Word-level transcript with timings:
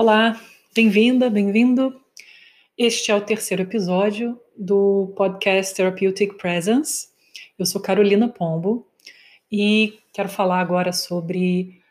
Olá, 0.00 0.40
bem-vinda, 0.76 1.28
bem-vindo. 1.28 2.00
Este 2.78 3.10
é 3.10 3.14
o 3.16 3.20
terceiro 3.20 3.64
episódio 3.64 4.40
do 4.56 5.12
podcast 5.16 5.74
Therapeutic 5.74 6.34
Presence. 6.34 7.08
Eu 7.58 7.66
sou 7.66 7.82
Carolina 7.82 8.28
Pombo 8.28 8.86
e 9.50 9.98
quero 10.12 10.28
falar 10.28 10.60
agora 10.60 10.92
sobre 10.92 11.82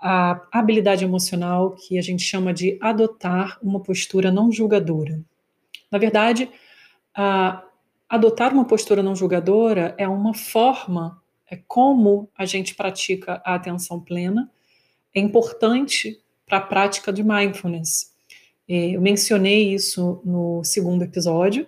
a 0.00 0.46
habilidade 0.52 1.02
emocional 1.02 1.72
que 1.72 1.98
a 1.98 2.02
gente 2.02 2.22
chama 2.22 2.54
de 2.54 2.78
adotar 2.80 3.58
uma 3.60 3.80
postura 3.80 4.30
não 4.30 4.52
julgadora. 4.52 5.20
Na 5.90 5.98
verdade, 5.98 6.48
adotar 8.08 8.52
uma 8.52 8.64
postura 8.64 9.02
não 9.02 9.16
julgadora 9.16 9.92
é 9.98 10.06
uma 10.06 10.34
forma, 10.34 11.20
é 11.50 11.58
como 11.66 12.30
a 12.38 12.46
gente 12.46 12.76
pratica 12.76 13.42
a 13.44 13.56
atenção 13.56 13.98
plena. 13.98 14.48
É 15.12 15.18
importante 15.18 16.22
para 16.46 16.58
a 16.58 16.60
prática 16.60 17.12
de 17.12 17.22
mindfulness. 17.22 18.14
É, 18.68 18.90
eu 18.90 19.00
mencionei 19.00 19.74
isso 19.74 20.20
no 20.24 20.62
segundo 20.64 21.02
episódio 21.02 21.66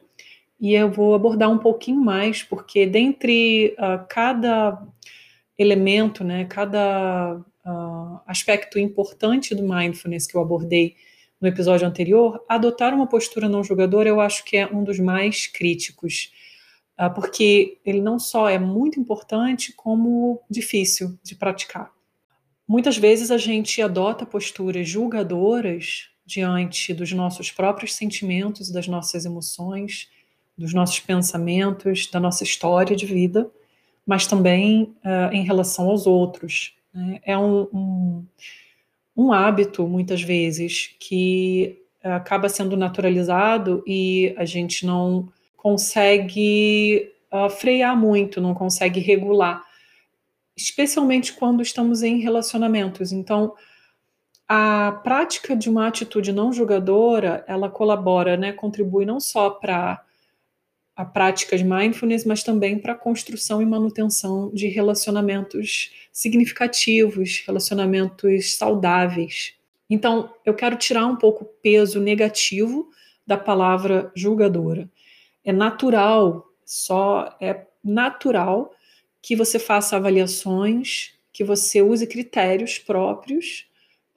e 0.60 0.74
eu 0.74 0.90
vou 0.90 1.14
abordar 1.14 1.50
um 1.50 1.58
pouquinho 1.58 2.00
mais, 2.00 2.42
porque 2.42 2.86
dentre 2.86 3.76
uh, 3.78 4.04
cada 4.08 4.82
elemento, 5.56 6.24
né, 6.24 6.44
cada 6.46 7.36
uh, 7.36 8.20
aspecto 8.26 8.78
importante 8.78 9.54
do 9.54 9.62
mindfulness 9.62 10.26
que 10.26 10.36
eu 10.36 10.40
abordei 10.40 10.96
no 11.40 11.46
episódio 11.46 11.86
anterior, 11.86 12.44
adotar 12.48 12.92
uma 12.92 13.06
postura 13.06 13.48
não 13.48 13.62
julgadora 13.62 14.08
eu 14.08 14.20
acho 14.20 14.44
que 14.44 14.56
é 14.56 14.66
um 14.66 14.82
dos 14.82 14.98
mais 14.98 15.46
críticos, 15.46 16.32
uh, 17.00 17.12
porque 17.14 17.78
ele 17.84 18.00
não 18.00 18.18
só 18.18 18.48
é 18.48 18.58
muito 18.58 18.98
importante, 18.98 19.72
como 19.72 20.40
difícil 20.50 21.16
de 21.22 21.36
praticar. 21.36 21.92
Muitas 22.68 22.98
vezes 22.98 23.30
a 23.30 23.38
gente 23.38 23.80
adota 23.80 24.26
posturas 24.26 24.86
julgadoras 24.86 26.10
diante 26.26 26.92
dos 26.92 27.10
nossos 27.12 27.50
próprios 27.50 27.94
sentimentos, 27.94 28.70
das 28.70 28.86
nossas 28.86 29.24
emoções, 29.24 30.10
dos 30.56 30.74
nossos 30.74 31.00
pensamentos, 31.00 32.06
da 32.10 32.20
nossa 32.20 32.44
história 32.44 32.94
de 32.94 33.06
vida, 33.06 33.50
mas 34.04 34.26
também 34.26 34.94
uh, 35.02 35.32
em 35.32 35.44
relação 35.44 35.88
aos 35.88 36.06
outros. 36.06 36.74
Né? 36.92 37.18
É 37.24 37.38
um, 37.38 37.62
um, 37.72 38.26
um, 39.16 39.32
hábito, 39.32 39.88
muitas 39.88 40.20
vezes, 40.20 40.94
que 41.00 41.80
acaba 42.02 42.50
sendo 42.50 42.76
naturalizado 42.76 43.82
e 43.86 44.34
a 44.36 44.44
gente 44.44 44.84
não 44.84 45.32
consegue 45.56 47.10
uh, 47.32 47.48
frear 47.48 47.96
muito, 47.96 48.42
não 48.42 48.52
consegue 48.52 49.00
regular 49.00 49.67
especialmente 50.58 51.32
quando 51.34 51.62
estamos 51.62 52.02
em 52.02 52.18
relacionamentos. 52.18 53.12
Então, 53.12 53.54
a 54.48 54.90
prática 55.04 55.54
de 55.54 55.70
uma 55.70 55.86
atitude 55.86 56.32
não 56.32 56.52
julgadora, 56.52 57.44
ela 57.46 57.70
colabora, 57.70 58.36
né, 58.36 58.52
contribui 58.52 59.06
não 59.06 59.20
só 59.20 59.50
para 59.50 60.02
a 60.96 61.04
prática 61.04 61.56
de 61.56 61.62
mindfulness, 61.62 62.24
mas 62.24 62.42
também 62.42 62.76
para 62.76 62.92
a 62.92 62.96
construção 62.96 63.62
e 63.62 63.66
manutenção 63.66 64.50
de 64.52 64.66
relacionamentos 64.66 65.92
significativos, 66.12 67.44
relacionamentos 67.46 68.56
saudáveis. 68.56 69.54
Então, 69.88 70.34
eu 70.44 70.54
quero 70.54 70.74
tirar 70.74 71.06
um 71.06 71.14
pouco 71.14 71.44
o 71.44 71.48
peso 71.62 72.00
negativo 72.00 72.90
da 73.24 73.36
palavra 73.36 74.10
julgadora. 74.12 74.90
É 75.44 75.52
natural, 75.52 76.48
só 76.64 77.36
é 77.40 77.64
natural 77.84 78.74
que 79.22 79.36
você 79.36 79.58
faça 79.58 79.96
avaliações, 79.96 81.14
que 81.32 81.44
você 81.44 81.82
use 81.82 82.06
critérios 82.06 82.78
próprios 82.78 83.66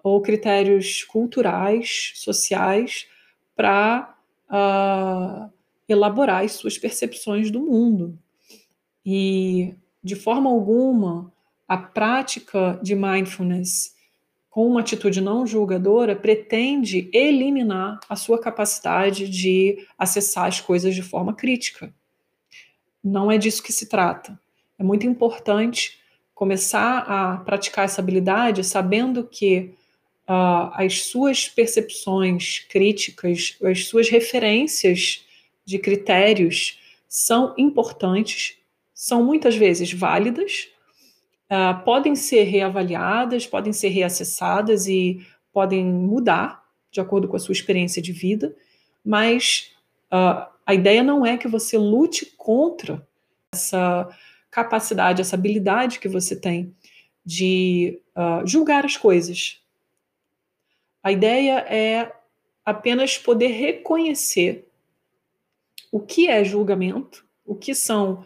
ou 0.03 0.21
critérios 0.21 1.03
culturais, 1.03 2.13
sociais, 2.15 3.07
para 3.55 4.15
uh, 4.49 4.49
ah, 4.49 5.49
elaborar 5.87 6.43
as 6.43 6.53
suas 6.53 6.77
percepções 6.77 7.51
do 7.51 7.61
mundo. 7.61 8.17
E, 9.05 9.75
de 10.03 10.15
forma 10.15 10.49
alguma, 10.49 11.31
a 11.67 11.77
prática 11.77 12.79
de 12.81 12.95
mindfulness 12.95 13.95
com 14.49 14.67
uma 14.67 14.81
atitude 14.81 15.21
não 15.21 15.45
julgadora 15.45 16.15
pretende 16.15 17.09
eliminar 17.13 17.99
a 18.09 18.15
sua 18.15 18.39
capacidade 18.39 19.29
de 19.29 19.87
acessar 19.97 20.47
as 20.47 20.59
coisas 20.59 20.95
de 20.95 21.03
forma 21.03 21.33
crítica. 21.33 21.93
Não 23.03 23.31
é 23.31 23.37
disso 23.37 23.63
que 23.63 23.71
se 23.71 23.87
trata. 23.87 24.40
É 24.81 24.83
muito 24.83 25.05
importante 25.05 25.99
começar 26.33 27.05
a 27.07 27.37
praticar 27.37 27.85
essa 27.85 28.01
habilidade 28.01 28.63
sabendo 28.63 29.23
que 29.23 29.75
uh, 30.27 30.73
as 30.73 31.03
suas 31.03 31.47
percepções 31.47 32.65
críticas, 32.67 33.59
as 33.63 33.85
suas 33.85 34.09
referências 34.09 35.23
de 35.63 35.77
critérios 35.77 36.79
são 37.07 37.53
importantes, 37.59 38.57
são 38.91 39.23
muitas 39.23 39.55
vezes 39.55 39.93
válidas, 39.93 40.69
uh, 41.45 41.85
podem 41.85 42.15
ser 42.15 42.45
reavaliadas, 42.45 43.45
podem 43.45 43.71
ser 43.71 43.89
reacessadas 43.89 44.87
e 44.87 45.23
podem 45.53 45.85
mudar 45.85 46.63
de 46.89 46.99
acordo 46.99 47.27
com 47.27 47.35
a 47.35 47.39
sua 47.39 47.53
experiência 47.53 48.01
de 48.01 48.11
vida, 48.11 48.55
mas 49.05 49.73
uh, 50.11 50.49
a 50.65 50.73
ideia 50.73 51.03
não 51.03 51.23
é 51.23 51.37
que 51.37 51.47
você 51.47 51.77
lute 51.77 52.33
contra 52.35 53.07
essa 53.53 54.09
capacidade, 54.51 55.21
essa 55.21 55.35
habilidade 55.35 55.99
que 55.99 56.09
você 56.09 56.35
tem 56.35 56.75
de 57.25 57.99
uh, 58.15 58.45
julgar 58.45 58.85
as 58.85 58.97
coisas. 58.97 59.61
A 61.01 61.11
ideia 61.11 61.59
é 61.67 62.13
apenas 62.65 63.17
poder 63.17 63.47
reconhecer 63.47 64.67
o 65.91 65.99
que 65.99 66.27
é 66.27 66.43
julgamento, 66.43 67.25
o 67.45 67.55
que 67.55 67.73
são 67.73 68.25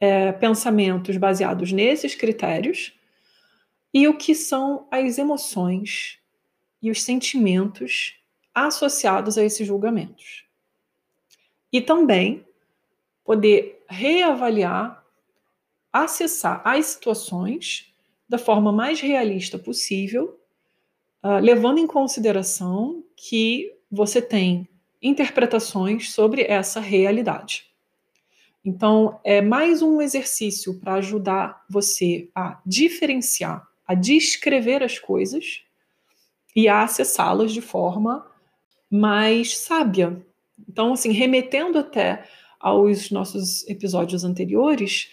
é, 0.00 0.32
pensamentos 0.32 1.16
baseados 1.16 1.72
nesses 1.72 2.14
critérios 2.14 2.94
e 3.92 4.06
o 4.06 4.16
que 4.16 4.34
são 4.34 4.86
as 4.90 5.18
emoções 5.18 6.18
e 6.82 6.90
os 6.90 7.02
sentimentos 7.02 8.14
associados 8.54 9.38
a 9.38 9.44
esses 9.44 9.66
julgamentos. 9.66 10.44
E 11.72 11.80
também 11.80 12.44
poder 13.24 13.84
reavaliar 13.88 14.97
acessar 15.92 16.62
as 16.64 16.86
situações 16.86 17.92
da 18.28 18.38
forma 18.38 18.70
mais 18.70 19.00
realista 19.00 19.58
possível, 19.58 20.38
uh, 21.24 21.38
levando 21.40 21.78
em 21.78 21.86
consideração 21.86 23.02
que 23.16 23.72
você 23.90 24.20
tem 24.20 24.68
interpretações 25.02 26.12
sobre 26.12 26.42
essa 26.42 26.80
realidade. 26.80 27.66
Então, 28.64 29.18
é 29.24 29.40
mais 29.40 29.80
um 29.80 30.02
exercício 30.02 30.78
para 30.78 30.94
ajudar 30.94 31.64
você 31.70 32.28
a 32.34 32.60
diferenciar, 32.66 33.66
a 33.86 33.94
descrever 33.94 34.82
as 34.82 34.98
coisas 34.98 35.62
e 36.54 36.68
a 36.68 36.82
acessá-las 36.82 37.52
de 37.52 37.62
forma 37.62 38.30
mais 38.90 39.56
sábia. 39.56 40.22
Então, 40.68 40.92
assim, 40.92 41.12
remetendo 41.12 41.78
até 41.78 42.28
aos 42.60 43.10
nossos 43.10 43.66
episódios 43.68 44.24
anteriores, 44.24 45.08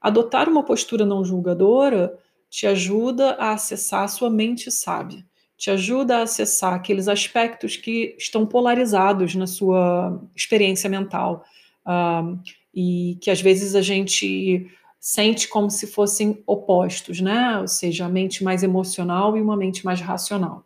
Adotar 0.00 0.48
uma 0.48 0.62
postura 0.62 1.04
não 1.04 1.24
julgadora 1.24 2.16
te 2.50 2.66
ajuda 2.66 3.32
a 3.32 3.52
acessar 3.52 4.04
a 4.04 4.08
sua 4.08 4.30
mente 4.30 4.70
sábia, 4.70 5.24
te 5.56 5.70
ajuda 5.70 6.18
a 6.18 6.22
acessar 6.22 6.72
aqueles 6.72 7.08
aspectos 7.08 7.76
que 7.76 8.14
estão 8.18 8.46
polarizados 8.46 9.34
na 9.34 9.46
sua 9.46 10.22
experiência 10.34 10.88
mental 10.88 11.44
uh, 11.84 12.38
e 12.72 13.18
que 13.20 13.30
às 13.30 13.40
vezes 13.40 13.74
a 13.74 13.82
gente 13.82 14.70
sente 15.00 15.48
como 15.48 15.70
se 15.70 15.86
fossem 15.86 16.42
opostos, 16.46 17.20
né? 17.20 17.58
Ou 17.58 17.68
seja, 17.68 18.06
a 18.06 18.08
mente 18.08 18.42
mais 18.42 18.62
emocional 18.62 19.36
e 19.36 19.42
uma 19.42 19.56
mente 19.56 19.84
mais 19.84 20.00
racional. 20.00 20.64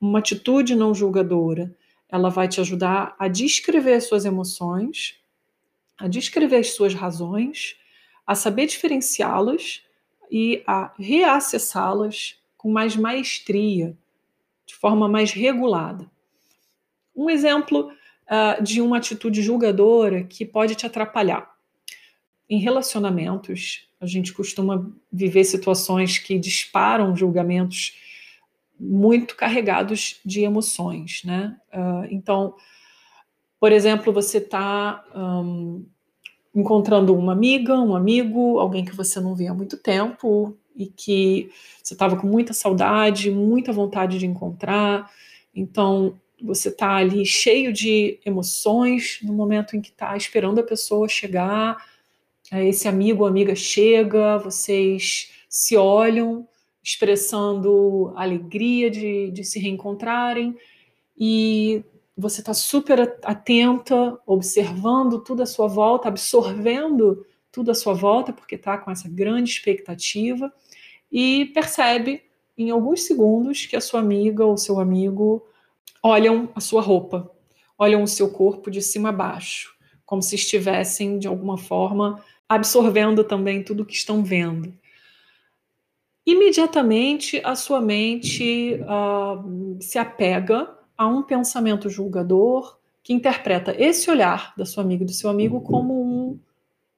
Uma 0.00 0.18
atitude 0.18 0.74
não 0.74 0.94
julgadora, 0.94 1.74
ela 2.08 2.28
vai 2.28 2.48
te 2.48 2.60
ajudar 2.60 3.14
a 3.18 3.28
descrever 3.28 3.94
as 3.94 4.04
suas 4.04 4.24
emoções, 4.24 5.21
a 6.02 6.08
descrever 6.08 6.56
as 6.56 6.74
suas 6.74 6.94
razões, 6.94 7.76
a 8.26 8.34
saber 8.34 8.66
diferenciá-las 8.66 9.84
e 10.28 10.60
a 10.66 10.92
reacessá-las 10.98 12.36
com 12.56 12.72
mais 12.72 12.96
maestria, 12.96 13.96
de 14.66 14.74
forma 14.74 15.08
mais 15.08 15.30
regulada. 15.30 16.10
Um 17.14 17.30
exemplo 17.30 17.92
uh, 17.92 18.62
de 18.62 18.80
uma 18.80 18.96
atitude 18.96 19.42
julgadora 19.42 20.24
que 20.24 20.44
pode 20.44 20.74
te 20.74 20.84
atrapalhar. 20.84 21.54
Em 22.50 22.58
relacionamentos, 22.58 23.88
a 24.00 24.06
gente 24.06 24.32
costuma 24.32 24.90
viver 25.12 25.44
situações 25.44 26.18
que 26.18 26.36
disparam 26.36 27.14
julgamentos 27.14 27.96
muito 28.78 29.36
carregados 29.36 30.20
de 30.24 30.40
emoções, 30.40 31.22
né? 31.24 31.56
Uh, 31.72 32.08
então, 32.10 32.56
por 33.62 33.70
exemplo, 33.70 34.12
você 34.12 34.38
está 34.38 35.04
um, 35.14 35.86
encontrando 36.52 37.16
uma 37.16 37.30
amiga, 37.30 37.78
um 37.78 37.94
amigo, 37.94 38.58
alguém 38.58 38.84
que 38.84 38.92
você 38.92 39.20
não 39.20 39.36
vê 39.36 39.46
há 39.46 39.54
muito 39.54 39.76
tempo, 39.76 40.58
e 40.74 40.86
que 40.86 41.48
você 41.80 41.94
estava 41.94 42.16
com 42.16 42.26
muita 42.26 42.52
saudade, 42.52 43.30
muita 43.30 43.70
vontade 43.70 44.18
de 44.18 44.26
encontrar. 44.26 45.08
Então, 45.54 46.18
você 46.42 46.70
está 46.70 46.96
ali 46.96 47.24
cheio 47.24 47.72
de 47.72 48.18
emoções 48.26 49.20
no 49.22 49.32
momento 49.32 49.76
em 49.76 49.80
que 49.80 49.90
está 49.90 50.16
esperando 50.16 50.58
a 50.58 50.64
pessoa 50.64 51.08
chegar. 51.08 51.86
Esse 52.50 52.88
amigo 52.88 53.22
ou 53.22 53.28
amiga 53.28 53.54
chega, 53.54 54.38
vocês 54.38 55.30
se 55.48 55.76
olham, 55.76 56.48
expressando 56.82 58.12
alegria 58.16 58.90
de, 58.90 59.30
de 59.30 59.44
se 59.44 59.60
reencontrarem, 59.60 60.56
e 61.16 61.84
você 62.22 62.40
está 62.40 62.54
super 62.54 63.18
atenta, 63.24 64.16
observando 64.24 65.18
tudo 65.18 65.42
à 65.42 65.46
sua 65.46 65.66
volta, 65.66 66.06
absorvendo 66.06 67.26
tudo 67.50 67.72
à 67.72 67.74
sua 67.74 67.92
volta, 67.92 68.32
porque 68.32 68.54
está 68.54 68.78
com 68.78 68.92
essa 68.92 69.08
grande 69.08 69.50
expectativa, 69.50 70.50
e 71.10 71.46
percebe 71.46 72.22
em 72.56 72.70
alguns 72.70 73.02
segundos 73.02 73.66
que 73.66 73.74
a 73.74 73.80
sua 73.80 73.98
amiga 73.98 74.46
ou 74.46 74.56
seu 74.56 74.78
amigo 74.78 75.44
olham 76.00 76.48
a 76.54 76.60
sua 76.60 76.80
roupa, 76.80 77.28
olham 77.76 78.04
o 78.04 78.08
seu 78.08 78.30
corpo 78.30 78.70
de 78.70 78.80
cima 78.80 79.08
a 79.08 79.12
baixo, 79.12 79.74
como 80.06 80.22
se 80.22 80.36
estivessem, 80.36 81.18
de 81.18 81.26
alguma 81.26 81.58
forma, 81.58 82.24
absorvendo 82.48 83.24
também 83.24 83.64
tudo 83.64 83.84
que 83.84 83.94
estão 83.94 84.22
vendo. 84.22 84.72
Imediatamente 86.24 87.40
a 87.42 87.56
sua 87.56 87.80
mente 87.80 88.78
uh, 88.82 89.82
se 89.82 89.98
apega 89.98 90.81
a 91.02 91.06
um 91.06 91.22
pensamento 91.22 91.90
julgador 91.90 92.78
que 93.02 93.12
interpreta 93.12 93.74
esse 93.76 94.08
olhar 94.08 94.54
da 94.56 94.64
sua 94.64 94.84
amiga 94.84 95.02
e 95.02 95.06
do 95.06 95.12
seu 95.12 95.28
amigo 95.28 95.60
como 95.60 96.00
um 96.00 96.38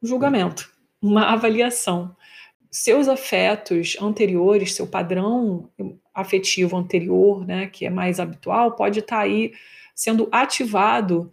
julgamento, 0.02 0.70
uma 1.00 1.32
avaliação. 1.32 2.14
Seus 2.70 3.08
afetos 3.08 3.96
anteriores, 3.98 4.74
seu 4.74 4.86
padrão 4.86 5.70
afetivo 6.12 6.76
anterior, 6.76 7.46
né, 7.46 7.66
que 7.68 7.86
é 7.86 7.90
mais 7.90 8.20
habitual, 8.20 8.72
pode 8.72 8.98
estar 8.98 9.16
tá 9.16 9.22
aí 9.22 9.52
sendo 9.94 10.28
ativado 10.30 11.30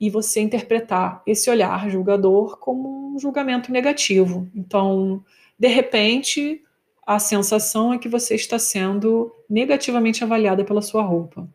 e 0.00 0.08
você 0.08 0.40
interpretar 0.40 1.22
esse 1.26 1.50
olhar 1.50 1.90
julgador 1.90 2.58
como 2.58 3.14
um 3.14 3.18
julgamento 3.18 3.70
negativo. 3.70 4.48
Então, 4.54 5.22
de 5.58 5.68
repente, 5.68 6.62
a 7.06 7.18
sensação 7.18 7.92
é 7.92 7.98
que 7.98 8.08
você 8.08 8.34
está 8.34 8.58
sendo 8.58 9.34
negativamente 9.50 10.24
avaliada 10.24 10.64
pela 10.64 10.80
sua 10.80 11.02
roupa. 11.02 11.46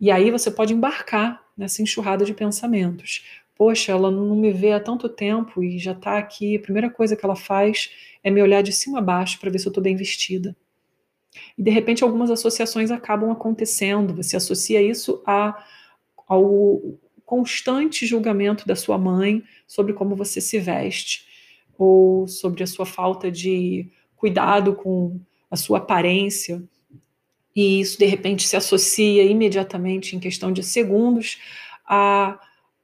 E 0.00 0.10
aí 0.10 0.30
você 0.30 0.50
pode 0.50 0.72
embarcar 0.72 1.44
nessa 1.56 1.82
enxurrada 1.82 2.24
de 2.24 2.32
pensamentos. 2.32 3.22
Poxa, 3.54 3.92
ela 3.92 4.10
não 4.10 4.34
me 4.34 4.50
vê 4.50 4.72
há 4.72 4.80
tanto 4.80 5.08
tempo 5.08 5.62
e 5.62 5.78
já 5.78 5.92
está 5.92 6.16
aqui. 6.16 6.56
A 6.56 6.60
primeira 6.60 6.88
coisa 6.88 7.14
que 7.14 7.22
ela 7.24 7.36
faz 7.36 7.90
é 8.24 8.30
me 8.30 8.40
olhar 8.40 8.62
de 8.62 8.72
cima 8.72 8.98
a 8.98 9.02
baixo 9.02 9.38
para 9.38 9.50
ver 9.50 9.58
se 9.58 9.66
eu 9.66 9.70
estou 9.70 9.82
bem 9.82 9.94
vestida. 9.94 10.56
E 11.58 11.62
de 11.62 11.70
repente 11.70 12.02
algumas 12.02 12.30
associações 12.30 12.90
acabam 12.90 13.30
acontecendo. 13.30 14.14
Você 14.14 14.36
associa 14.36 14.80
isso 14.80 15.22
a, 15.26 15.62
ao 16.26 16.80
constante 17.26 18.06
julgamento 18.06 18.66
da 18.66 18.74
sua 18.74 18.96
mãe 18.96 19.44
sobre 19.66 19.92
como 19.92 20.16
você 20.16 20.40
se 20.40 20.58
veste, 20.58 21.28
ou 21.78 22.26
sobre 22.26 22.62
a 22.62 22.66
sua 22.66 22.86
falta 22.86 23.30
de 23.30 23.90
cuidado 24.16 24.74
com 24.74 25.20
a 25.50 25.56
sua 25.56 25.78
aparência 25.78 26.62
e 27.54 27.80
isso 27.80 27.98
de 27.98 28.06
repente 28.06 28.46
se 28.46 28.56
associa 28.56 29.24
imediatamente, 29.24 30.14
em 30.14 30.20
questão 30.20 30.52
de 30.52 30.62
segundos, 30.62 31.38
a, 31.86 32.38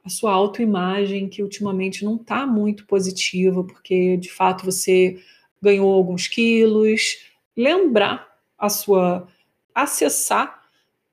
sua 0.09 0.31
autoimagem, 0.31 1.27
que 1.27 1.43
ultimamente 1.43 2.05
não 2.05 2.15
está 2.15 2.47
muito 2.47 2.85
positiva, 2.85 3.61
porque 3.61 4.15
de 4.15 4.31
fato 4.31 4.63
você 4.63 5.21
ganhou 5.61 5.93
alguns 5.93 6.29
quilos. 6.29 7.17
Lembrar 7.55 8.25
a 8.57 8.69
sua. 8.69 9.27
acessar 9.75 10.61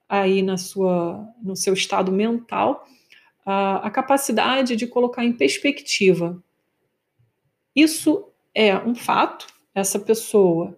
aí 0.08 0.42
na 0.42 0.56
sua, 0.56 1.26
no 1.42 1.56
seu 1.56 1.74
estado 1.74 2.12
mental 2.12 2.86
a, 3.44 3.86
a 3.86 3.90
capacidade 3.90 4.76
de 4.76 4.86
colocar 4.86 5.24
em 5.24 5.32
perspectiva. 5.32 6.40
Isso 7.74 8.28
é 8.54 8.76
um 8.78 8.94
fato, 8.94 9.48
essa 9.74 9.98
pessoa 9.98 10.76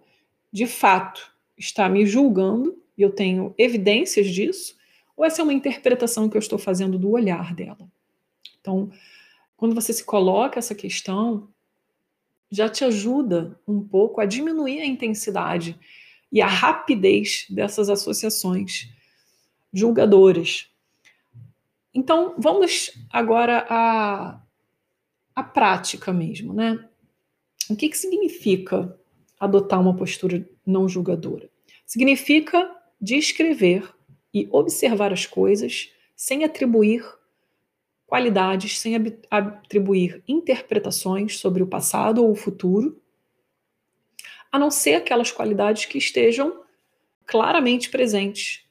de 0.51 0.65
fato 0.65 1.31
está 1.57 1.89
me 1.89 2.05
julgando 2.05 2.77
e 2.97 3.01
eu 3.01 3.11
tenho 3.11 3.53
evidências 3.57 4.27
disso, 4.27 4.75
ou 5.15 5.25
essa 5.25 5.41
é 5.41 5.43
uma 5.43 5.53
interpretação 5.53 6.29
que 6.29 6.37
eu 6.37 6.39
estou 6.39 6.59
fazendo 6.59 6.99
do 6.99 7.11
olhar 7.11 7.53
dela? 7.55 7.89
Então, 8.59 8.91
quando 9.55 9.73
você 9.73 9.91
se 9.91 10.03
coloca 10.03 10.59
essa 10.59 10.75
questão, 10.75 11.47
já 12.49 12.69
te 12.69 12.85
ajuda 12.85 13.59
um 13.67 13.81
pouco 13.81 14.21
a 14.21 14.25
diminuir 14.25 14.81
a 14.81 14.85
intensidade 14.85 15.77
e 16.31 16.41
a 16.41 16.47
rapidez 16.47 17.45
dessas 17.49 17.89
associações 17.89 18.89
julgadoras. 19.73 20.69
Então, 21.93 22.35
vamos 22.37 22.91
agora 23.09 23.65
à, 23.69 24.41
à 25.35 25.43
prática 25.43 26.13
mesmo, 26.13 26.53
né? 26.53 26.87
O 27.69 27.75
que, 27.75 27.89
que 27.89 27.97
significa 27.97 28.97
adotar 29.39 29.79
uma 29.79 29.95
postura 29.95 30.47
não 30.65 30.87
julgadora. 30.87 31.49
Significa 31.85 32.69
descrever 32.99 33.93
e 34.33 34.47
observar 34.51 35.13
as 35.13 35.25
coisas 35.25 35.91
sem 36.15 36.43
atribuir 36.43 37.05
qualidades, 38.05 38.79
sem 38.79 38.95
atribuir 39.29 40.23
interpretações 40.27 41.37
sobre 41.37 41.61
o 41.61 41.67
passado 41.67 42.23
ou 42.23 42.31
o 42.31 42.35
futuro, 42.35 43.01
a 44.51 44.57
não 44.57 44.71
ser 44.71 44.95
aquelas 44.95 45.31
qualidades 45.31 45.85
que 45.85 45.97
estejam 45.97 46.63
claramente 47.25 47.89
presentes, 47.89 48.65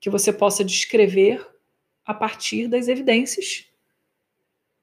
que 0.00 0.10
você 0.10 0.32
possa 0.32 0.64
descrever 0.64 1.46
a 2.04 2.12
partir 2.12 2.68
das 2.68 2.88
evidências 2.88 3.66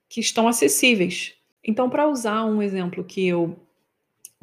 que 0.08 0.22
estão 0.22 0.48
acessíveis. 0.48 1.36
Então, 1.64 1.90
para 1.90 2.08
usar 2.08 2.46
um 2.46 2.62
exemplo 2.62 3.04
que 3.04 3.28
eu 3.28 3.60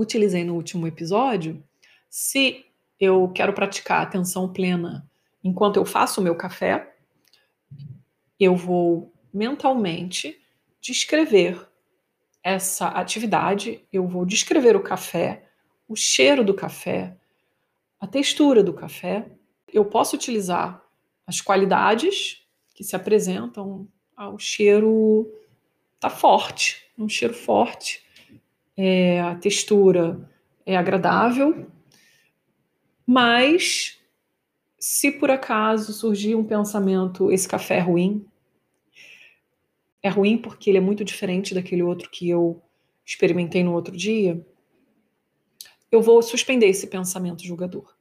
utilizei 0.00 0.44
no 0.44 0.54
último 0.54 0.86
episódio, 0.86 1.62
se 2.08 2.64
eu 2.98 3.28
quero 3.28 3.52
praticar 3.52 4.02
atenção 4.02 4.52
plena 4.52 5.08
enquanto 5.42 5.76
eu 5.76 5.84
faço 5.84 6.20
o 6.20 6.24
meu 6.24 6.34
café, 6.34 6.94
eu 8.38 8.56
vou 8.56 9.12
mentalmente 9.32 10.40
descrever 10.80 11.68
essa 12.42 12.88
atividade, 12.88 13.84
eu 13.92 14.06
vou 14.06 14.24
descrever 14.24 14.74
o 14.74 14.82
café, 14.82 15.44
o 15.86 15.94
cheiro 15.94 16.44
do 16.44 16.54
café, 16.54 17.16
a 17.98 18.06
textura 18.06 18.62
do 18.62 18.72
café. 18.72 19.26
Eu 19.72 19.84
posso 19.84 20.16
utilizar 20.16 20.82
as 21.26 21.40
qualidades 21.40 22.42
que 22.74 22.82
se 22.82 22.96
apresentam 22.96 23.86
ao 24.16 24.38
cheiro 24.38 25.30
tá 25.98 26.08
forte, 26.08 26.86
um 26.96 27.08
cheiro 27.08 27.34
forte 27.34 28.02
é, 28.82 29.20
a 29.20 29.34
textura 29.34 30.26
é 30.64 30.74
agradável, 30.74 31.66
mas 33.06 34.00
se 34.78 35.12
por 35.12 35.30
acaso 35.30 35.92
surgir 35.92 36.34
um 36.34 36.44
pensamento, 36.44 37.30
esse 37.30 37.46
café 37.46 37.76
é 37.76 37.80
ruim, 37.80 38.24
é 40.02 40.08
ruim 40.08 40.38
porque 40.38 40.70
ele 40.70 40.78
é 40.78 40.80
muito 40.80 41.04
diferente 41.04 41.52
daquele 41.52 41.82
outro 41.82 42.08
que 42.08 42.30
eu 42.30 42.62
experimentei 43.04 43.62
no 43.62 43.74
outro 43.74 43.94
dia, 43.94 44.42
eu 45.92 46.00
vou 46.00 46.22
suspender 46.22 46.66
esse 46.66 46.86
pensamento 46.86 47.44
julgador. 47.44 47.94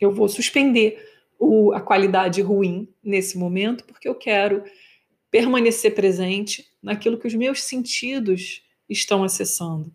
Eu 0.00 0.10
vou 0.10 0.28
suspender 0.28 1.08
o, 1.38 1.72
a 1.72 1.80
qualidade 1.80 2.42
ruim 2.42 2.92
nesse 3.00 3.38
momento, 3.38 3.84
porque 3.84 4.08
eu 4.08 4.16
quero 4.16 4.64
permanecer 5.30 5.94
presente 5.94 6.68
naquilo 6.82 7.16
que 7.16 7.28
os 7.28 7.34
meus 7.34 7.62
sentidos 7.62 8.63
estão 8.88 9.24
acessando. 9.24 9.92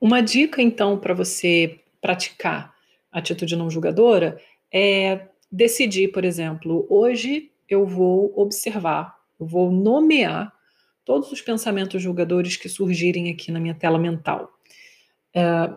Uma 0.00 0.20
dica, 0.20 0.60
então, 0.60 0.98
para 0.98 1.14
você 1.14 1.80
praticar 2.00 2.74
a 3.10 3.18
atitude 3.18 3.56
não 3.56 3.70
julgadora 3.70 4.40
é 4.72 5.28
decidir, 5.50 6.08
por 6.08 6.24
exemplo, 6.24 6.84
hoje 6.90 7.50
eu 7.68 7.86
vou 7.86 8.32
observar, 8.36 9.16
eu 9.38 9.46
vou 9.46 9.70
nomear 9.70 10.52
todos 11.04 11.30
os 11.30 11.40
pensamentos 11.40 12.02
julgadores 12.02 12.56
que 12.56 12.68
surgirem 12.68 13.30
aqui 13.30 13.52
na 13.52 13.60
minha 13.60 13.74
tela 13.74 13.98
mental. 13.98 14.52
É, 15.32 15.72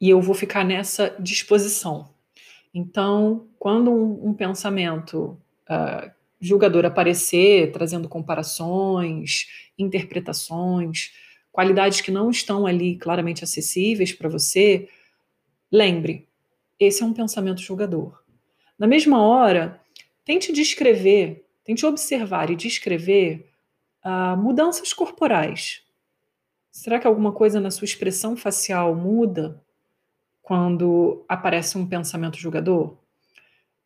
e 0.00 0.10
eu 0.10 0.20
vou 0.20 0.34
ficar 0.34 0.64
nessa 0.64 1.14
disposição. 1.20 2.10
Então, 2.74 3.48
quando 3.58 3.92
um, 3.92 4.30
um 4.30 4.34
pensamento 4.34 5.38
uh, 5.68 6.10
julgador 6.40 6.86
aparecer, 6.86 7.70
trazendo 7.70 8.08
comparações, 8.08 9.46
interpretações, 9.78 11.12
qualidades 11.52 12.00
que 12.00 12.10
não 12.10 12.30
estão 12.30 12.66
ali 12.66 12.96
claramente 12.96 13.44
acessíveis 13.44 14.12
para 14.12 14.28
você, 14.28 14.88
lembre, 15.70 16.26
esse 16.78 17.02
é 17.02 17.06
um 17.06 17.12
pensamento 17.12 17.60
julgador. 17.60 18.22
Na 18.78 18.86
mesma 18.86 19.22
hora, 19.22 19.80
tente 20.24 20.52
descrever, 20.52 21.44
tente 21.62 21.84
observar 21.84 22.50
e 22.50 22.56
descrever 22.56 23.50
uh, 24.04 24.36
mudanças 24.36 24.92
corporais. 24.92 25.82
Será 26.70 26.98
que 26.98 27.06
alguma 27.06 27.32
coisa 27.32 27.60
na 27.60 27.70
sua 27.70 27.84
expressão 27.84 28.36
facial 28.36 28.94
muda 28.94 29.62
quando 30.40 31.24
aparece 31.28 31.76
um 31.76 31.86
pensamento 31.86 32.38
julgador? 32.38 32.96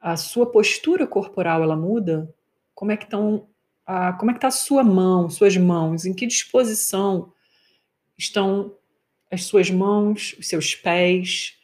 A 0.00 0.16
sua 0.16 0.46
postura 0.46 1.06
corporal 1.06 1.62
ela 1.62 1.74
muda? 1.74 2.32
Como 2.74 2.90
é 2.92 2.96
que 2.96 3.04
estão 3.04 3.48
a, 3.86 4.12
como 4.14 4.30
é 4.30 4.34
que 4.34 4.38
está 4.38 4.48
a 4.48 4.50
sua 4.50 4.82
mão, 4.82 5.28
suas 5.28 5.56
mãos? 5.56 6.04
Em 6.04 6.14
que 6.14 6.26
disposição 6.26 7.32
estão 8.16 8.74
as 9.30 9.44
suas 9.44 9.70
mãos, 9.70 10.34
os 10.38 10.48
seus 10.48 10.74
pés? 10.74 11.58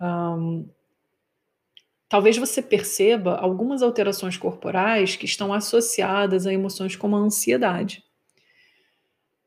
Um, 0.00 0.68
talvez 2.08 2.36
você 2.36 2.60
perceba 2.60 3.36
algumas 3.36 3.82
alterações 3.82 4.36
corporais 4.36 5.16
que 5.16 5.24
estão 5.24 5.52
associadas 5.52 6.46
a 6.46 6.52
emoções 6.52 6.96
como 6.96 7.16
a 7.16 7.20
ansiedade. 7.20 8.04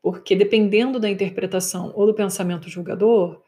Porque 0.02 0.34
dependendo 0.34 0.98
da 0.98 1.10
interpretação 1.10 1.92
ou 1.94 2.06
do 2.06 2.14
pensamento 2.14 2.68
julgador, 2.68 3.42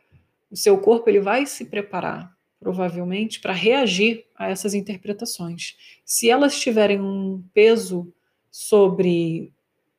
o 0.51 0.57
seu 0.57 0.79
corpo 0.79 1.09
ele 1.09 1.21
vai 1.21 1.47
se 1.47 1.65
preparar 1.65 2.37
provavelmente 2.61 3.41
para 3.41 3.55
reagir 3.55 4.27
a 4.37 4.51
essas 4.51 4.75
interpretações. 4.75 5.77
Se 6.05 6.29
elas 6.29 6.61
tiverem 6.61 7.01
um 7.01 7.43
peso 7.55 8.13
sobre 8.51 9.51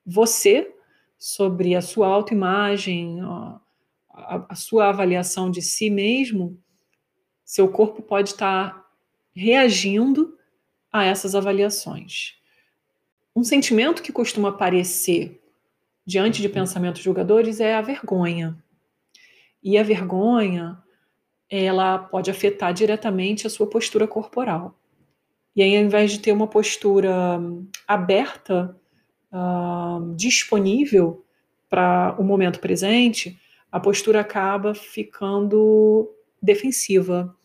você, 0.06 0.72
sobre 1.18 1.76
a 1.76 1.82
sua 1.82 2.08
autoimagem, 2.08 3.20
a, 3.22 4.46
a, 4.50 4.56
sua 4.56 4.90
avaliação 4.90 5.50
de 5.50 5.62
si 5.62 5.90
mesmo, 5.90 6.62
seu 7.44 7.68
corpo 7.68 8.02
pode 8.02 8.30
estar 8.30 8.86
reagindo 9.36 10.38
a 10.92 11.04
essas 11.04 11.34
avaliações. 11.34 12.36
Um 13.36 13.44
sentimento 13.44 14.04
que 14.04 14.12
costuma 14.12 14.50
aparecer 14.50 15.42
diante 16.06 16.42
de 16.42 16.50
pensamentos 16.50 17.02
julgadores 17.02 17.60
é 17.60 17.74
a 17.74 17.82
vergonha. 17.82 18.62
E 19.64 19.78
a 19.78 19.84
vergonha, 19.84 20.81
ela 21.52 22.00
pode 22.00 22.32
afetar 22.32 22.74
diretamente 22.74 23.46
a 23.46 23.50
sua 23.50 23.68
postura 23.68 24.08
corporal. 24.08 24.74
E 25.54 25.62
aí, 25.62 25.76
ao 25.78 25.84
invés 25.84 26.12
de 26.12 26.20
ter 26.20 26.32
uma 26.32 26.48
postura 26.48 27.40
aberta, 27.86 28.74
uh, 29.32 30.16
disponível 30.16 31.26
para 31.70 32.16
o 32.18 32.24
momento 32.24 32.60
presente, 32.60 33.38
a 33.70 33.80
postura 33.80 34.22
acaba 34.22 34.74
ficando 34.74 36.10
defensiva. 36.42 37.36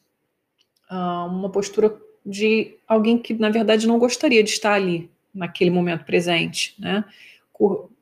Uh, 0.89 1.27
uma 1.27 1.51
postura 1.51 2.01
de 2.25 2.77
alguém 2.87 3.19
que, 3.19 3.35
na 3.35 3.51
verdade, 3.51 3.89
não 3.89 3.99
gostaria 3.99 4.43
de 4.43 4.51
estar 4.51 4.73
ali, 4.73 5.11
naquele 5.35 5.71
momento 5.71 6.05
presente, 6.05 6.75
né? 6.79 7.05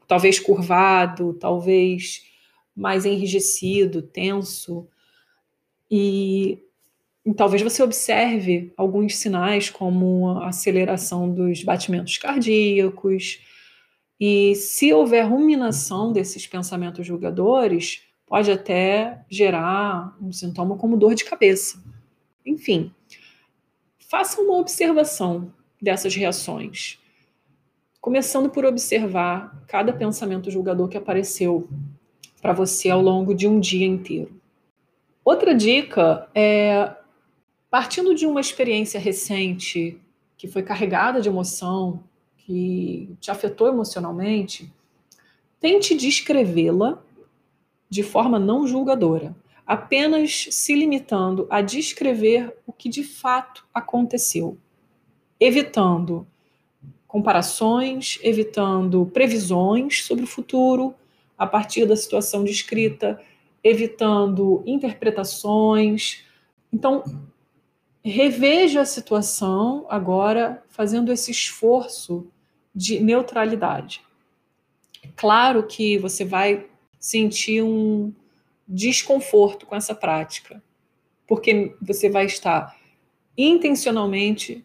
talvez 0.06 0.38
curvado, 0.38 1.34
talvez 1.34 2.22
mais 2.76 3.04
enrijecido, 3.04 4.02
tenso. 4.02 4.86
E, 5.90 6.58
e, 7.24 7.34
talvez 7.34 7.62
você 7.62 7.82
observe 7.82 8.72
alguns 8.76 9.16
sinais, 9.16 9.70
como 9.70 10.28
a 10.38 10.48
aceleração 10.48 11.32
dos 11.32 11.62
batimentos 11.62 12.18
cardíacos. 12.18 13.40
E 14.18 14.54
se 14.54 14.92
houver 14.92 15.28
ruminação 15.28 16.12
desses 16.12 16.46
pensamentos 16.46 17.06
julgadores, 17.06 18.02
pode 18.26 18.50
até 18.50 19.24
gerar 19.30 20.16
um 20.20 20.32
sintoma 20.32 20.76
como 20.76 20.96
dor 20.96 21.14
de 21.14 21.24
cabeça. 21.24 21.82
Enfim, 22.44 22.92
faça 23.98 24.40
uma 24.40 24.58
observação 24.58 25.52
dessas 25.80 26.14
reações 26.14 26.98
começando 28.04 28.50
por 28.50 28.66
observar 28.66 29.64
cada 29.66 29.90
pensamento 29.90 30.50
julgador 30.50 30.88
que 30.88 30.96
apareceu 30.98 31.66
para 32.42 32.52
você 32.52 32.90
ao 32.90 33.00
longo 33.00 33.34
de 33.34 33.48
um 33.48 33.58
dia 33.58 33.86
inteiro. 33.86 34.38
Outra 35.24 35.54
dica 35.54 36.28
é 36.34 36.94
partindo 37.70 38.14
de 38.14 38.26
uma 38.26 38.40
experiência 38.40 39.00
recente 39.00 39.98
que 40.36 40.46
foi 40.46 40.62
carregada 40.62 41.20
de 41.20 41.28
emoção, 41.28 42.04
que 42.36 43.16
te 43.20 43.30
afetou 43.30 43.68
emocionalmente, 43.68 44.70
tente 45.58 45.94
descrevê-la 45.94 47.02
de 47.88 48.02
forma 48.02 48.38
não 48.38 48.66
julgadora, 48.66 49.34
apenas 49.66 50.48
se 50.50 50.74
limitando 50.74 51.46
a 51.48 51.62
descrever 51.62 52.54
o 52.66 52.72
que 52.72 52.90
de 52.90 53.02
fato 53.02 53.66
aconteceu, 53.72 54.58
evitando 55.40 56.26
comparações, 57.06 58.18
evitando 58.22 59.06
previsões 59.06 60.04
sobre 60.04 60.24
o 60.24 60.26
futuro 60.28 60.94
a 61.38 61.46
partir 61.46 61.86
da 61.86 61.96
situação 61.96 62.44
descrita, 62.44 63.20
evitando 63.64 64.62
interpretações. 64.66 66.22
Então, 66.70 67.02
reveja 68.04 68.82
a 68.82 68.86
situação 68.86 69.86
agora 69.88 70.62
fazendo 70.68 71.10
esse 71.10 71.30
esforço 71.30 72.30
de 72.74 73.00
neutralidade. 73.00 74.02
É 75.02 75.08
claro 75.16 75.66
que 75.66 75.96
você 75.98 76.24
vai 76.24 76.66
sentir 77.00 77.62
um 77.62 78.12
desconforto 78.68 79.66
com 79.66 79.74
essa 79.74 79.94
prática, 79.94 80.62
porque 81.26 81.74
você 81.80 82.10
vai 82.10 82.26
estar 82.26 82.76
intencionalmente 83.36 84.64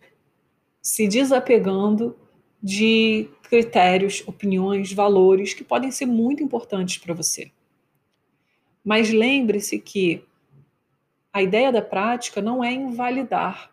se 0.82 1.08
desapegando 1.08 2.18
de 2.62 3.30
critérios, 3.44 4.24
opiniões, 4.28 4.92
valores 4.92 5.54
que 5.54 5.64
podem 5.64 5.92
ser 5.92 6.06
muito 6.06 6.44
importantes 6.44 6.98
para 6.98 7.14
você. 7.14 7.52
Mas 8.90 9.12
lembre-se 9.12 9.78
que 9.78 10.26
a 11.32 11.44
ideia 11.44 11.72
da 11.72 11.80
prática 11.80 12.42
não 12.42 12.64
é 12.64 12.74
invalidar 12.74 13.72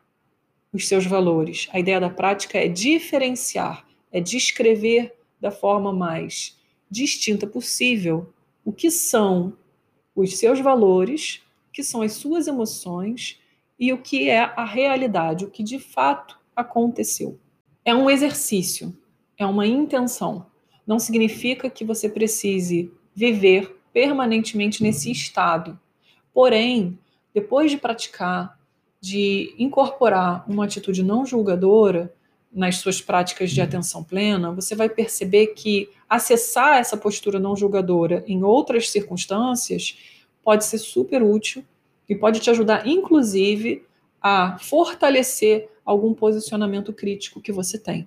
os 0.70 0.86
seus 0.86 1.06
valores. 1.06 1.70
A 1.72 1.80
ideia 1.80 1.98
da 1.98 2.10
prática 2.10 2.58
é 2.58 2.68
diferenciar, 2.68 3.86
é 4.12 4.20
descrever 4.20 5.14
da 5.40 5.50
forma 5.50 5.90
mais 5.90 6.60
distinta 6.90 7.46
possível 7.46 8.30
o 8.62 8.74
que 8.74 8.90
são 8.90 9.56
os 10.14 10.36
seus 10.36 10.60
valores, 10.60 11.40
o 11.70 11.72
que 11.72 11.82
são 11.82 12.02
as 12.02 12.12
suas 12.12 12.46
emoções 12.46 13.40
e 13.78 13.94
o 13.94 14.02
que 14.02 14.28
é 14.28 14.40
a 14.40 14.66
realidade, 14.66 15.46
o 15.46 15.50
que 15.50 15.62
de 15.62 15.78
fato 15.78 16.38
aconteceu. 16.54 17.40
É 17.86 17.94
um 17.94 18.10
exercício, 18.10 18.94
é 19.38 19.46
uma 19.46 19.66
intenção. 19.66 20.44
Não 20.86 20.98
significa 20.98 21.70
que 21.70 21.86
você 21.86 22.06
precise 22.06 22.92
viver 23.14 23.75
permanentemente 23.96 24.82
nesse 24.82 25.10
estado. 25.10 25.80
Porém, 26.34 26.98
depois 27.32 27.70
de 27.70 27.78
praticar, 27.78 28.60
de 29.00 29.54
incorporar 29.58 30.44
uma 30.46 30.66
atitude 30.66 31.02
não 31.02 31.24
julgadora 31.24 32.14
nas 32.52 32.76
suas 32.76 33.00
práticas 33.00 33.50
de 33.50 33.62
atenção 33.62 34.04
plena, 34.04 34.52
você 34.52 34.74
vai 34.74 34.90
perceber 34.90 35.46
que 35.54 35.88
acessar 36.06 36.76
essa 36.76 36.94
postura 36.94 37.38
não 37.38 37.56
julgadora 37.56 38.22
em 38.26 38.44
outras 38.44 38.90
circunstâncias 38.90 39.96
pode 40.44 40.66
ser 40.66 40.76
super 40.76 41.22
útil 41.22 41.64
e 42.06 42.14
pode 42.14 42.40
te 42.40 42.50
ajudar, 42.50 42.86
inclusive, 42.86 43.82
a 44.20 44.58
fortalecer 44.58 45.70
algum 45.86 46.12
posicionamento 46.12 46.92
crítico 46.92 47.40
que 47.40 47.50
você 47.50 47.78
tem. 47.78 48.06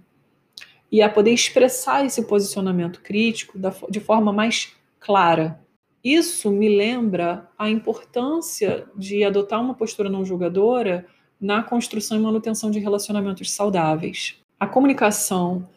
E 0.91 1.01
a 1.01 1.09
poder 1.09 1.31
expressar 1.31 2.05
esse 2.05 2.21
posicionamento 2.25 3.01
crítico 3.01 3.57
de 3.89 3.99
forma 3.99 4.31
mais 4.31 4.75
clara. 4.99 5.59
Isso 6.03 6.49
me 6.49 6.69
lembra 6.69 7.49
a 7.57 7.69
importância 7.69 8.87
de 8.95 9.23
adotar 9.23 9.61
uma 9.61 9.73
postura 9.73 10.09
não 10.09 10.23
julgadora 10.23 11.05
na 11.39 11.63
construção 11.63 12.17
e 12.17 12.21
manutenção 12.21 12.71
de 12.71 12.79
relacionamentos 12.79 13.51
saudáveis. 13.51 14.35
A 14.59 14.67
comunicação 14.67 15.67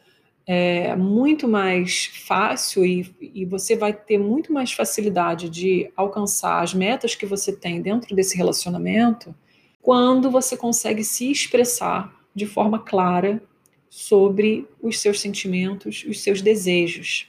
é 0.46 0.96
muito 0.96 1.46
mais 1.46 2.06
fácil 2.26 2.84
e, 2.84 3.14
e, 3.20 3.44
você 3.44 3.76
vai 3.76 3.92
ter 3.92 4.18
muito 4.18 4.52
mais 4.52 4.72
facilidade 4.72 5.48
de 5.48 5.90
alcançar 5.96 6.62
as 6.62 6.74
metas 6.74 7.14
que 7.14 7.24
você 7.24 7.52
tem 7.52 7.80
dentro 7.80 8.14
desse 8.14 8.36
relacionamento 8.36 9.32
quando 9.80 10.30
você 10.30 10.56
consegue 10.56 11.04
se 11.04 11.30
expressar 11.30 12.12
de 12.34 12.46
forma 12.46 12.78
clara 12.80 13.42
sobre 13.88 14.66
os 14.80 15.00
seus 15.00 15.20
sentimentos, 15.20 16.04
os 16.08 16.20
seus 16.20 16.40
desejos. 16.40 17.28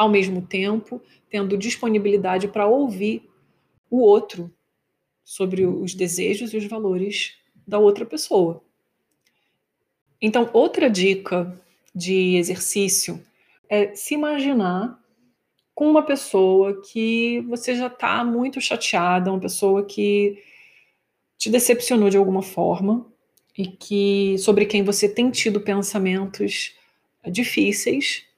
Ao 0.00 0.08
mesmo 0.08 0.40
tempo, 0.40 0.98
tendo 1.28 1.58
disponibilidade 1.58 2.48
para 2.48 2.66
ouvir 2.66 3.28
o 3.90 3.98
outro 4.00 4.50
sobre 5.22 5.66
os 5.66 5.92
desejos 5.92 6.54
e 6.54 6.56
os 6.56 6.64
valores 6.64 7.34
da 7.66 7.78
outra 7.78 8.06
pessoa. 8.06 8.64
Então, 10.18 10.48
outra 10.54 10.88
dica 10.88 11.54
de 11.94 12.36
exercício 12.36 13.22
é 13.68 13.94
se 13.94 14.14
imaginar 14.14 14.98
com 15.74 15.90
uma 15.90 16.02
pessoa 16.02 16.80
que 16.80 17.40
você 17.42 17.74
já 17.74 17.88
está 17.88 18.24
muito 18.24 18.58
chateada, 18.58 19.30
uma 19.30 19.38
pessoa 19.38 19.84
que 19.84 20.42
te 21.36 21.50
decepcionou 21.50 22.08
de 22.08 22.16
alguma 22.16 22.40
forma 22.40 23.06
e 23.54 23.66
que 23.66 24.38
sobre 24.38 24.64
quem 24.64 24.82
você 24.82 25.06
tem 25.06 25.30
tido 25.30 25.60
pensamentos 25.60 26.74
difíceis 27.30 28.29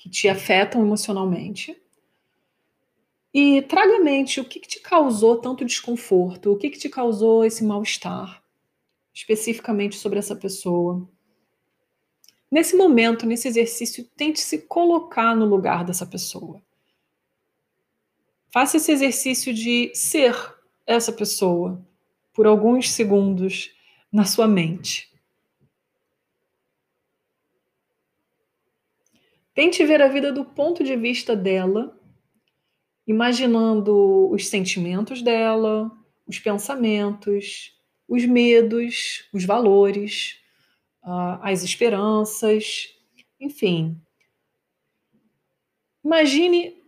que 0.00 0.08
te 0.08 0.30
afetam 0.30 0.80
emocionalmente. 0.80 1.78
E 3.34 3.60
traga 3.62 3.96
à 3.96 4.00
mente 4.00 4.40
o 4.40 4.44
que, 4.44 4.58
que 4.58 4.66
te 4.66 4.80
causou 4.80 5.36
tanto 5.36 5.62
desconforto, 5.62 6.50
o 6.50 6.56
que, 6.56 6.70
que 6.70 6.78
te 6.78 6.88
causou 6.88 7.44
esse 7.44 7.62
mal-estar, 7.62 8.42
especificamente 9.12 9.96
sobre 9.96 10.18
essa 10.18 10.34
pessoa. 10.34 11.06
Nesse 12.50 12.74
momento, 12.74 13.26
nesse 13.26 13.46
exercício, 13.46 14.08
tente 14.16 14.40
se 14.40 14.62
colocar 14.62 15.36
no 15.36 15.44
lugar 15.44 15.84
dessa 15.84 16.06
pessoa. 16.06 16.62
Faça 18.50 18.78
esse 18.78 18.90
exercício 18.90 19.52
de 19.52 19.92
ser 19.94 20.34
essa 20.86 21.12
pessoa 21.12 21.86
por 22.32 22.46
alguns 22.46 22.90
segundos 22.90 23.70
na 24.10 24.24
sua 24.24 24.48
mente. 24.48 25.09
Tente 29.60 29.84
ver 29.84 30.00
a 30.00 30.08
vida 30.08 30.32
do 30.32 30.42
ponto 30.42 30.82
de 30.82 30.96
vista 30.96 31.36
dela, 31.36 31.94
imaginando 33.06 34.30
os 34.30 34.48
sentimentos 34.48 35.20
dela, 35.20 35.90
os 36.26 36.38
pensamentos, 36.38 37.78
os 38.08 38.24
medos, 38.24 39.28
os 39.34 39.44
valores, 39.44 40.40
uh, 41.04 41.36
as 41.42 41.62
esperanças, 41.62 42.88
enfim. 43.38 44.00
Imagine, 46.02 46.82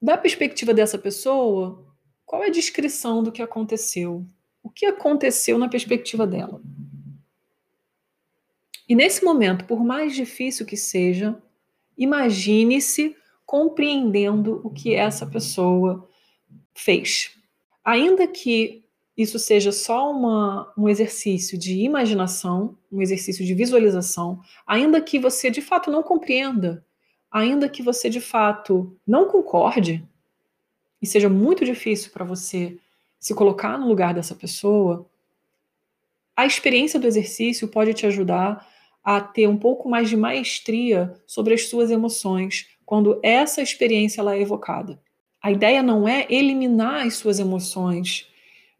da 0.00 0.16
perspectiva 0.16 0.72
dessa 0.72 0.96
pessoa, 0.96 1.92
qual 2.24 2.44
é 2.44 2.46
a 2.46 2.50
descrição 2.50 3.20
do 3.20 3.32
que 3.32 3.42
aconteceu? 3.42 4.24
O 4.62 4.70
que 4.70 4.86
aconteceu 4.86 5.58
na 5.58 5.68
perspectiva 5.68 6.24
dela? 6.24 6.62
E 8.88 8.94
nesse 8.94 9.24
momento, 9.24 9.64
por 9.64 9.82
mais 9.84 10.14
difícil 10.14 10.64
que 10.64 10.76
seja, 10.76 11.36
imagine-se 12.00 13.14
compreendendo 13.44 14.60
o 14.64 14.70
que 14.70 14.94
essa 14.94 15.26
pessoa 15.26 16.08
fez. 16.74 17.36
Ainda 17.84 18.26
que 18.26 18.82
isso 19.16 19.38
seja 19.38 19.70
só 19.70 20.10
uma, 20.10 20.72
um 20.76 20.88
exercício 20.88 21.58
de 21.58 21.78
imaginação, 21.80 22.78
um 22.90 23.02
exercício 23.02 23.44
de 23.44 23.54
visualização, 23.54 24.40
ainda 24.66 25.00
que 25.00 25.18
você 25.18 25.50
de 25.50 25.60
fato 25.60 25.90
não 25.90 26.02
compreenda, 26.02 26.84
ainda 27.30 27.68
que 27.68 27.82
você 27.82 28.08
de 28.08 28.20
fato 28.20 28.96
não 29.06 29.26
concorde, 29.26 30.02
e 31.02 31.06
seja 31.06 31.28
muito 31.28 31.64
difícil 31.64 32.10
para 32.12 32.24
você 32.24 32.78
se 33.18 33.34
colocar 33.34 33.78
no 33.78 33.86
lugar 33.86 34.14
dessa 34.14 34.34
pessoa, 34.34 35.06
a 36.34 36.46
experiência 36.46 36.98
do 36.98 37.06
exercício 37.06 37.68
pode 37.68 37.92
te 37.92 38.06
ajudar 38.06 38.66
a 39.02 39.20
ter 39.20 39.48
um 39.48 39.56
pouco 39.56 39.88
mais 39.88 40.08
de 40.08 40.16
maestria 40.16 41.14
sobre 41.26 41.54
as 41.54 41.68
suas 41.68 41.90
emoções 41.90 42.68
quando 42.84 43.18
essa 43.22 43.62
experiência 43.62 44.20
ela 44.20 44.34
é 44.34 44.40
evocada. 44.40 45.00
A 45.42 45.50
ideia 45.50 45.82
não 45.82 46.06
é 46.06 46.26
eliminar 46.28 47.06
as 47.06 47.14
suas 47.14 47.38
emoções 47.38 48.28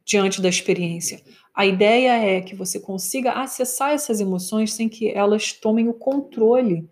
diante 0.04 0.42
da 0.42 0.48
experiência. 0.48 1.22
A 1.54 1.64
ideia 1.64 2.16
é 2.16 2.40
que 2.40 2.54
você 2.54 2.78
consiga 2.78 3.32
acessar 3.32 3.92
essas 3.92 4.20
emoções 4.20 4.72
sem 4.72 4.88
que 4.88 5.10
elas 5.10 5.52
tomem 5.52 5.88
o 5.88 5.94
controle 5.94 6.88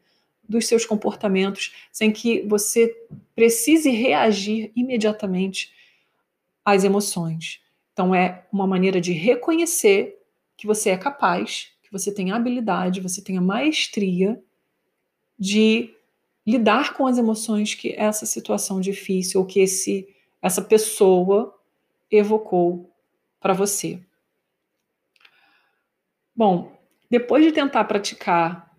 dos 0.48 0.66
seus 0.66 0.86
comportamentos, 0.86 1.74
sem 1.92 2.10
que 2.10 2.42
você 2.42 2.94
precise 3.34 3.90
reagir 3.90 4.72
imediatamente 4.74 5.72
às 6.64 6.84
emoções. 6.84 7.60
Então, 7.92 8.14
é 8.14 8.46
uma 8.52 8.66
maneira 8.66 9.00
de 9.00 9.12
reconhecer 9.12 10.18
que 10.56 10.66
você 10.66 10.90
é 10.90 10.96
capaz, 10.96 11.72
que 11.88 11.92
você 11.92 12.12
tem 12.12 12.30
habilidade, 12.30 13.00
você 13.00 13.22
tem 13.22 13.38
a 13.38 13.40
maestria 13.40 14.40
de 15.38 15.94
lidar 16.46 16.94
com 16.94 17.06
as 17.06 17.16
emoções 17.16 17.74
que 17.74 17.94
essa 17.96 18.26
situação 18.26 18.80
difícil 18.80 19.40
ou 19.40 19.46
que 19.46 19.60
esse, 19.60 20.06
essa 20.42 20.62
pessoa 20.62 21.58
evocou 22.10 22.94
para 23.40 23.54
você. 23.54 24.00
Bom, 26.36 26.76
depois 27.10 27.44
de 27.44 27.52
tentar 27.52 27.84
praticar 27.84 28.76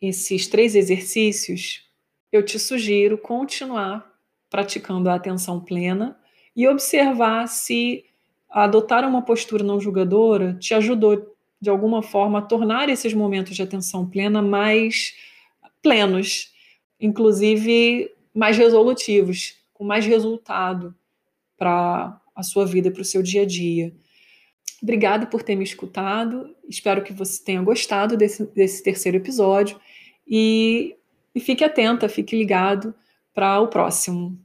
esses 0.00 0.46
três 0.46 0.74
exercícios, 0.74 1.90
eu 2.30 2.44
te 2.44 2.58
sugiro 2.58 3.18
continuar 3.18 4.08
praticando 4.48 5.10
a 5.10 5.14
atenção 5.14 5.60
plena 5.60 6.18
e 6.54 6.66
observar 6.68 7.48
se 7.48 8.04
adotar 8.48 9.06
uma 9.06 9.22
postura 9.22 9.62
não 9.62 9.80
julgadora 9.80 10.54
te 10.54 10.74
ajudou 10.74 11.29
de 11.60 11.68
alguma 11.68 12.02
forma 12.02 12.40
tornar 12.40 12.88
esses 12.88 13.12
momentos 13.12 13.54
de 13.54 13.62
atenção 13.62 14.08
plena 14.08 14.40
mais 14.40 15.14
plenos, 15.82 16.52
inclusive 16.98 18.10
mais 18.34 18.56
resolutivos, 18.56 19.56
com 19.74 19.84
mais 19.84 20.06
resultado 20.06 20.94
para 21.56 22.20
a 22.34 22.42
sua 22.42 22.64
vida 22.64 22.90
para 22.90 23.02
o 23.02 23.04
seu 23.04 23.22
dia 23.22 23.42
a 23.42 23.46
dia. 23.46 23.94
Obrigada 24.82 25.26
por 25.26 25.42
ter 25.42 25.54
me 25.54 25.64
escutado. 25.64 26.54
Espero 26.66 27.02
que 27.02 27.12
você 27.12 27.42
tenha 27.44 27.60
gostado 27.60 28.16
desse, 28.16 28.46
desse 28.46 28.82
terceiro 28.82 29.18
episódio 29.18 29.78
e, 30.26 30.96
e 31.34 31.40
fique 31.40 31.62
atenta, 31.62 32.08
fique 32.08 32.36
ligado 32.36 32.94
para 33.34 33.60
o 33.60 33.68
próximo. 33.68 34.38